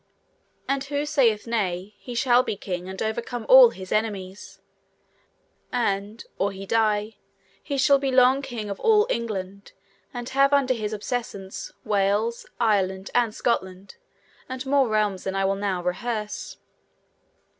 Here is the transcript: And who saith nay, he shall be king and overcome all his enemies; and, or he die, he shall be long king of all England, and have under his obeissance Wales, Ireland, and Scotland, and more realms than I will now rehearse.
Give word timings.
And 0.67 0.83
who 0.85 1.05
saith 1.05 1.45
nay, 1.45 1.93
he 1.99 2.15
shall 2.15 2.41
be 2.41 2.55
king 2.57 2.89
and 2.89 2.99
overcome 3.03 3.45
all 3.47 3.69
his 3.69 3.91
enemies; 3.91 4.59
and, 5.71 6.25
or 6.39 6.51
he 6.51 6.65
die, 6.65 7.17
he 7.61 7.77
shall 7.77 7.99
be 7.99 8.11
long 8.11 8.41
king 8.41 8.67
of 8.71 8.79
all 8.79 9.05
England, 9.11 9.73
and 10.11 10.27
have 10.29 10.53
under 10.53 10.73
his 10.73 10.91
obeissance 10.91 11.71
Wales, 11.85 12.47
Ireland, 12.59 13.11
and 13.13 13.31
Scotland, 13.35 13.97
and 14.49 14.65
more 14.65 14.87
realms 14.87 15.23
than 15.23 15.35
I 15.35 15.45
will 15.45 15.53
now 15.53 15.83
rehearse. 15.83 16.57